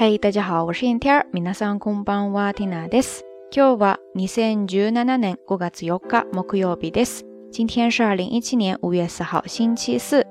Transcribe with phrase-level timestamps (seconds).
[0.00, 1.26] 嘿，大家好，我是燕天儿。
[1.32, 3.24] 皆さんこんばんは、ティナです。
[3.50, 7.24] 今日は二千十七年五月四日、木曜日です。
[7.50, 10.26] 今天是二零一七年五月四号，星期四。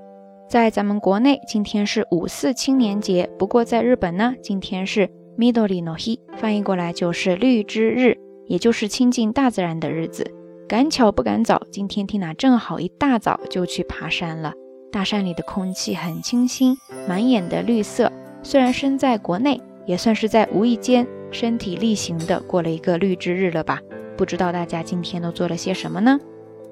[0.49, 3.29] 在咱们国内，今天是五四青年节。
[3.39, 8.17] 不过在日本呢，今天是 Midori no Hi，翻译过来就是绿之日，
[8.47, 10.31] 也就是亲近大自然的日子。
[10.67, 14.53] 赶巧不赶早，今天 Tina 正好一大早就去爬山了。
[14.91, 18.11] 大山里的空气很清新，满眼的绿色。
[18.42, 23.80] 虽然身在国内，也算是在无意间身体力行的过了一个绿之日了吧？
[24.16, 26.18] 不知道大家今天都做了些什么呢？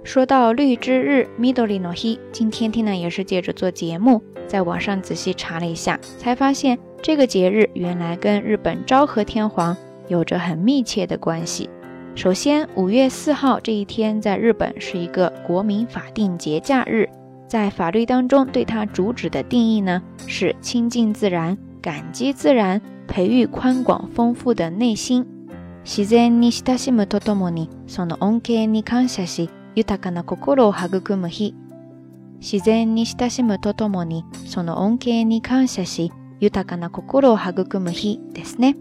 [0.04, 9.76] 说到绿之日，Midori no Hi，今天 Tina 也是借着做节目，在网上仔细查了一下，才发现这个节日原来跟日本昭和天皇
[10.06, 11.68] 有着很密切的关系。
[12.14, 17.08] 首先，五月四号这一天在日本是一个国民法定节假日。
[17.47, 25.25] 在法律当中，对它主旨的定义呢，是亲近自然、感激自然、培育宽广丰富的内心。
[25.85, 31.53] 自然に親しむとともに、その恩恵に感謝し、豊かな心を育む日。
[32.39, 38.75] 自然に親しむとともに、その恩恵に感謝し、豊かな心を育む日ですね。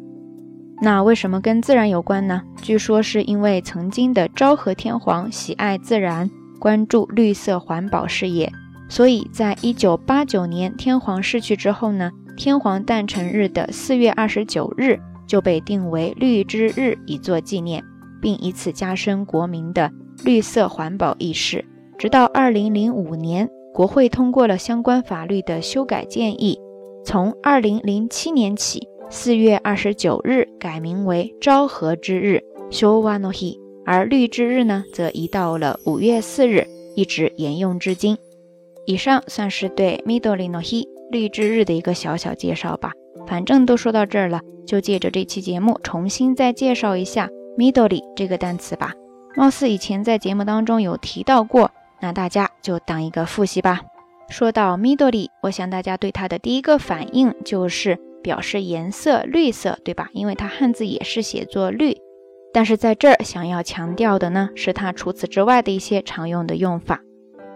[0.81, 2.43] 那为什么跟自然有关呢？
[2.61, 6.29] 据说是因为曾经的昭和天皇喜爱自然。
[6.60, 8.52] 关注绿色环保事业，
[8.90, 17.84] 所以在一九八九年天皇逝去之后呢，天皇诞辰日的四月二十九日就被定为绿之日，以作纪念，
[18.22, 19.92] 并以此加深国民的
[20.24, 21.64] 绿色环保意识。
[21.98, 26.60] 直到二零零五年，国会通过了相关法律的修改建议，
[27.06, 32.44] 从二零零七年起，四月二十九日改名为昭和之日。
[33.90, 38.18] 而绿之日呢，则移到了五月四日，一直沿用至今。
[38.86, 42.92] 以上算是对 Midori no Hi 绿之日的一个小小介绍吧。
[43.26, 48.94] 反正都说到这儿了，就借着这期节目重新再介绍一下 Midori 这个单词吧。
[49.38, 53.80] 貌似以前在节目当中有提到过，那大家就当一个复习吧。
[54.30, 60.10] 说到 Midori，我想大家对它的第一个反应就是表示颜色绿色，对吧？
[60.11, 61.98] 因为它汉字也是写作绿。
[62.58, 67.02] 但是在这儿想要强调的呢，是它除此之外的一些常用的用法，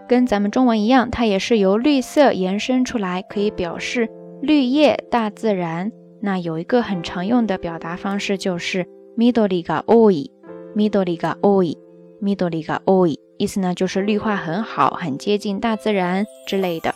[0.08, 4.08] 跟咱们中文一样，它也是由绿色延伸出来，可以表示
[4.40, 5.90] 绿叶、大自然。
[6.20, 8.86] 那有一个很常用的表达方式就是
[9.18, 16.94] “midori ga oi”，“midori ga oi”，“midori ga oi”，意思呢就是绿化很好，很接近大自然之类的。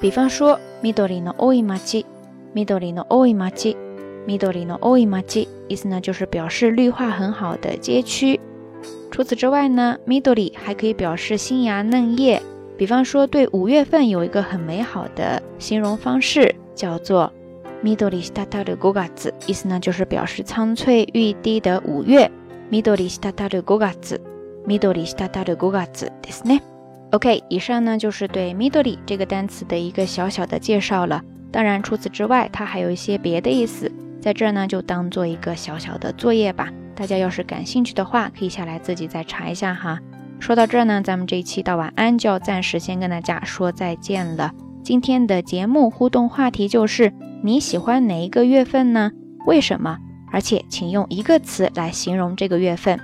[0.00, 3.76] 比方说 “midori no oi machi”，“midori no oi machi”。
[4.27, 8.39] Midori no oi machi，意思呢就是表示绿化很好的街区。
[9.11, 12.41] 除此之外呢，Midori 还可以表示新芽嫩叶。
[12.77, 17.31] 比方说，对五月份有一个很美好的形容方式，叫做
[17.83, 22.31] Midori shitataru gogatsu，意思呢就是表示苍翠欲滴的五月。
[22.71, 26.61] Midori shitataru gogatsu，Midori shitataru gogatsu ですね。
[27.11, 31.23] OK，以上呢就是对 Midori 这个单词的一个小小的介绍了。
[31.51, 33.91] 当然，除此之外，它还有一些别的意思。
[34.24, 36.72] 在这儿呢，就当做一个小小的作业吧。
[36.94, 40.00] 大家要是感兴趣的话，可以下来自己再查一下哈。
[40.40, 44.52] 说到这儿呢，咱们这一期到晚安就要暂时先跟大家说再见了。
[44.82, 49.12] 今天的节目互动话题就是你喜欢哪一个月份呢？
[49.44, 49.98] 为什么？
[50.32, 52.98] 而且请用一个词来形容这个月份。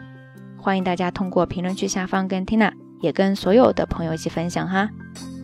[0.57, 2.73] 欢迎大家通过评论区下方跟 Tina
[3.03, 4.89] 也跟所有的朋友一起分享哈。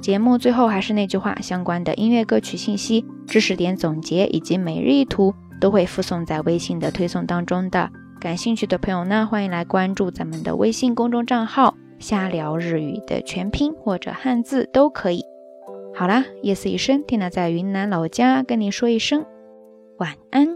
[0.01, 5.35] 节目最后还是那句话，相关的音乐歌曲信息、知识点总结以及每日一图。
[5.67, 7.91] 都会附送在微信的推送当中的。
[8.21, 15.25] 感兴趣的朋友呢，欢迎来关注咱们的微信公众账号“瞎聊日语”的全拼或者汉字都可以。
[15.93, 19.27] 好啦，夜色已深，听娜在云南老家跟你说一声
[19.99, 20.56] 晚安。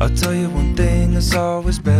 [0.00, 1.99] I'll tell you one thing, it's always better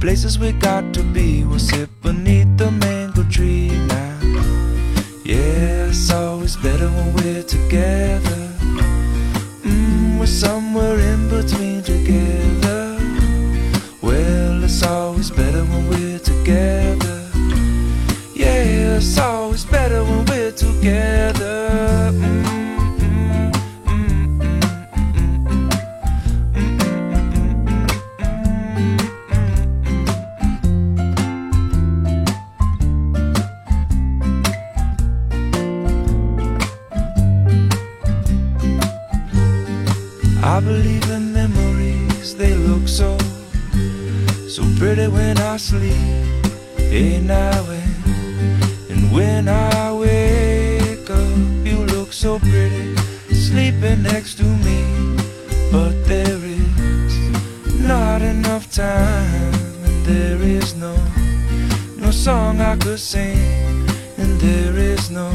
[0.00, 1.44] places we got to be.
[1.44, 4.18] We'll sit beneath the mango tree now.
[5.24, 8.40] Yeah, it's always better when we're together.
[9.62, 12.98] Mm, we're somewhere in between together.
[14.00, 17.30] Well, it's always better when we're together.
[18.34, 19.29] Yeah, it's always
[42.68, 43.16] look so,
[44.48, 45.94] so pretty when I sleep.
[46.76, 52.96] Hey, now and, and when I wake up, you look so pretty,
[53.32, 54.78] sleeping next to me.
[55.72, 59.54] But there is not enough time,
[59.84, 60.94] and there is no,
[61.96, 65.30] no song I could sing, and there is no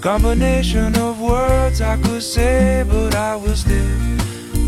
[0.00, 4.16] combination of words I could say, but I will still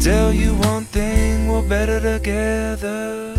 [0.00, 1.18] tell you one thing
[1.62, 3.38] better together.